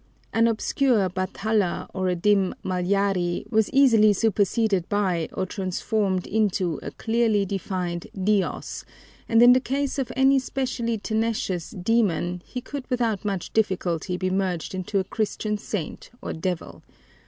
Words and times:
An 0.33 0.47
obscure 0.47 1.09
Bathala 1.09 1.87
or 1.93 2.07
a 2.07 2.15
dim 2.15 2.55
Malyari 2.63 3.45
was 3.51 3.69
easily 3.69 4.13
superseded 4.13 4.89
by 4.89 5.29
or 5.31 5.45
transformed 5.45 6.25
into 6.25 6.79
a 6.81 6.89
clearly 6.89 7.45
defined 7.45 8.07
Diós, 8.17 8.83
and 9.29 9.43
in 9.43 9.53
the 9.53 9.59
case 9.59 9.99
of 9.99 10.11
any 10.15 10.37
especially 10.37 10.97
tenacious 10.97 11.69
"demon," 11.69 12.41
he 12.47 12.61
could 12.61 12.89
without 12.89 13.23
much 13.23 13.53
difficulty 13.53 14.17
be 14.17 14.31
merged 14.31 14.73
into 14.73 14.97
a 14.97 15.03
Christian 15.03 15.55
saint 15.59 16.09
or 16.19 16.33
devil. 16.33 16.81